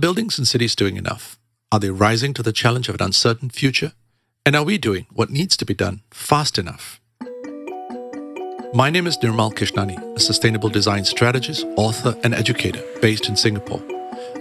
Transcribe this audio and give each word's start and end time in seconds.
buildings 0.00 0.38
and 0.38 0.46
cities 0.46 0.76
doing 0.76 0.96
enough? 0.96 1.38
Are 1.72 1.80
they 1.80 1.90
rising 1.90 2.32
to 2.34 2.42
the 2.42 2.52
challenge 2.52 2.88
of 2.88 2.94
an 2.94 3.02
uncertain 3.02 3.50
future? 3.50 3.92
And 4.46 4.56
are 4.56 4.64
we 4.64 4.78
doing 4.78 5.06
what 5.12 5.30
needs 5.30 5.56
to 5.58 5.66
be 5.66 5.74
done 5.74 6.02
fast 6.10 6.58
enough? 6.58 7.00
My 8.74 8.90
name 8.90 9.06
is 9.06 9.18
Nirmal 9.18 9.54
Kishnani, 9.54 10.16
a 10.16 10.20
sustainable 10.20 10.68
design 10.68 11.04
strategist, 11.04 11.66
author, 11.76 12.16
and 12.22 12.34
educator 12.34 12.82
based 13.00 13.28
in 13.28 13.36
Singapore. 13.36 13.82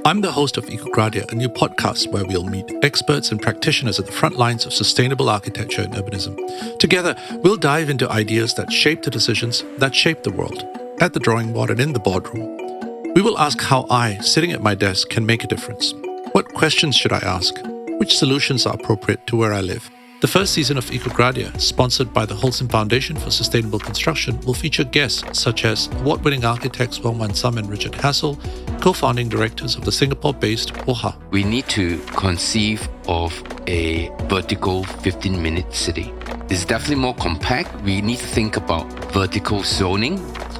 I'm 0.06 0.22
the 0.22 0.32
host 0.32 0.58
of 0.58 0.66
Ecogradia, 0.66 1.30
a 1.32 1.36
new 1.36 1.50
podcast 1.50 2.12
where 2.12 2.26
we'll 2.26 2.46
meet 2.46 2.72
experts 2.84 3.32
and 3.32 3.42
practitioners 3.42 4.00
at 4.00 4.06
the 4.06 4.12
front 4.12 4.38
lines 4.38 4.66
of 4.66 4.74
sustainable 4.74 5.30
architecture 5.30 5.82
and 5.82 5.94
urbanism. 5.94 6.78
Together, 6.78 7.16
we'll 7.44 7.58
dive 7.58 7.90
into 7.90 8.10
ideas 8.10 8.54
that 8.54 8.72
shape 8.72 9.02
the 9.04 9.12
decisions 9.12 9.64
that 9.78 9.96
shape 9.96 10.24
the 10.24 10.32
world, 10.32 10.64
at 11.02 11.14
the 11.14 11.20
drawing 11.20 11.52
board 11.52 11.70
and 11.70 11.80
in 11.80 11.94
the 11.94 12.00
boardroom. 12.00 12.67
We 13.16 13.22
will 13.22 13.38
ask 13.40 13.62
how 13.62 13.88
I, 13.90 14.18
sitting 14.20 14.52
at 14.52 14.62
my 14.62 14.76
desk, 14.76 15.10
can 15.10 15.26
make 15.26 15.44
a 15.44 15.48
difference. 15.48 15.94
What 16.34 16.54
questions 16.54 16.96
should 16.96 17.14
I 17.14 17.20
ask? 17.20 17.56
Which 18.00 18.18
solutions 18.18 18.66
are 18.66 18.76
appropriate 18.76 19.26
to 19.28 19.38
where 19.38 19.54
I 19.54 19.62
live? 19.62 19.90
The 20.20 20.28
first 20.28 20.54
season 20.54 20.78
of 20.78 20.86
Ecogradia, 20.86 21.60
sponsored 21.62 22.12
by 22.12 22.26
the 22.26 22.34
Holcim 22.34 22.72
Foundation 22.72 23.16
for 23.16 23.30
Sustainable 23.30 23.78
Construction, 23.78 24.40
will 24.42 24.54
feature 24.56 24.84
guests 24.84 25.40
such 25.40 25.64
as 25.64 25.88
award 26.00 26.24
winning 26.24 26.44
architects 26.44 27.00
Wong 27.00 27.20
Mun 27.20 27.36
Summ 27.36 27.58
and 27.60 27.70
Richard 27.70 27.92
Hassell, 27.94 28.38
co 28.82 28.94
founding 28.94 29.30
directors 29.30 29.76
of 29.76 29.86
the 29.86 29.92
Singapore 29.92 30.34
based 30.34 30.74
WOHA. 30.74 31.16
We 31.32 31.44
need 31.44 31.68
to 31.70 32.00
conceive 32.18 32.90
of 33.08 33.32
a 33.68 34.10
vertical 34.24 34.84
15 34.86 35.42
minute 35.42 35.72
city. 35.74 36.12
It's 36.50 36.66
definitely 36.66 36.96
more 36.96 37.16
compact. 37.16 37.80
We 37.82 38.02
need 38.02 38.18
to 38.18 38.26
think 38.26 38.58
about 38.58 38.86
vertical 39.14 39.64
zoning 39.64 40.18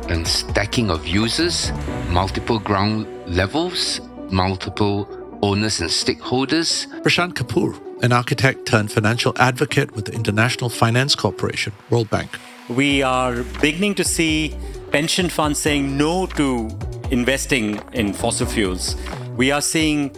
and 0.10 0.28
stacking 0.28 0.90
of 0.90 1.06
users, 1.08 1.72
multiple 2.10 2.60
ground 2.60 3.08
levels, 3.28 4.02
multiple 4.32 5.08
owners 5.42 5.82
and 5.82 5.90
stakeholders. 5.90 6.88
Prashant 7.04 7.34
Kapoor, 7.34 7.80
an 8.04 8.12
architect 8.12 8.66
turned 8.66 8.92
financial 8.92 9.34
advocate 9.38 9.96
with 9.96 10.06
the 10.06 10.14
International 10.14 10.70
Finance 10.70 11.16
Corporation, 11.16 11.74
World 11.90 12.10
Bank. 12.10 12.40
We 12.70 13.02
are 13.02 13.44
beginning 13.62 13.96
to 13.96 14.04
see 14.04 14.56
pension 14.92 15.30
funds 15.30 15.60
saying 15.60 15.98
no 15.98 16.26
to 16.28 16.70
investing 17.12 17.80
in 17.94 18.14
fossil 18.14 18.48
fuels. 18.48 18.96
We 19.36 19.52
are 19.52 19.62
seeing 19.62 20.16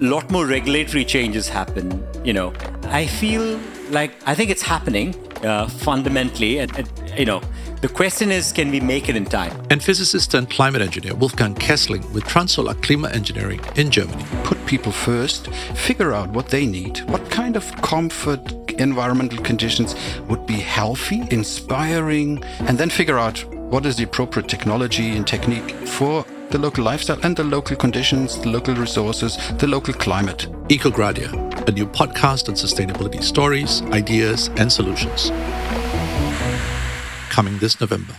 a 0.00 0.04
lot 0.04 0.30
more 0.30 0.46
regulatory 0.46 1.04
changes 1.04 1.48
happen. 1.48 2.04
You 2.24 2.32
know, 2.32 2.52
I 2.84 3.06
feel 3.06 3.60
like 3.92 4.12
I 4.26 4.34
think 4.34 4.50
it's 4.50 4.62
happening 4.62 5.14
uh, 5.44 5.68
fundamentally. 5.68 6.58
And, 6.58 6.76
and, 6.76 6.88
you 7.16 7.24
know, 7.24 7.40
the 7.80 7.88
question 7.88 8.30
is, 8.30 8.52
can 8.52 8.70
we 8.70 8.80
make 8.80 9.08
it 9.08 9.16
in 9.16 9.24
time? 9.24 9.52
And 9.70 9.82
physicist 9.82 10.34
and 10.34 10.48
climate 10.48 10.82
engineer 10.82 11.14
Wolfgang 11.14 11.54
Kessling 11.54 12.10
with 12.12 12.24
Transsolar 12.24 12.74
Klima 12.74 13.12
Engineering 13.12 13.60
in 13.76 13.90
Germany. 13.90 14.24
Put 14.44 14.64
people 14.66 14.92
first, 14.92 15.48
figure 15.74 16.12
out 16.12 16.30
what 16.30 16.48
they 16.48 16.66
need, 16.66 17.00
what 17.10 17.30
kind 17.30 17.56
of 17.56 17.70
comfort, 17.82 18.40
environmental 18.78 19.42
conditions 19.42 19.94
would 20.28 20.46
be 20.46 20.54
healthy, 20.54 21.22
inspiring, 21.30 22.42
and 22.60 22.78
then 22.78 22.88
figure 22.88 23.18
out 23.18 23.44
what 23.72 23.84
is 23.84 23.96
the 23.96 24.04
appropriate 24.04 24.48
technology 24.48 25.16
and 25.16 25.26
technique 25.26 25.70
for 25.86 26.24
the 26.50 26.58
local 26.58 26.84
lifestyle 26.84 27.18
and 27.22 27.34
the 27.36 27.44
local 27.44 27.76
conditions, 27.76 28.38
the 28.40 28.48
local 28.48 28.74
resources, 28.74 29.38
the 29.58 29.66
local 29.66 29.94
climate. 29.94 30.46
Ecogradia, 30.68 31.51
a 31.68 31.72
new 31.72 31.86
podcast 31.86 32.48
on 32.48 32.54
sustainability 32.54 33.22
stories, 33.22 33.82
ideas, 33.92 34.48
and 34.56 34.72
solutions. 34.72 35.30
Coming 37.30 37.58
this 37.58 37.80
November. 37.80 38.14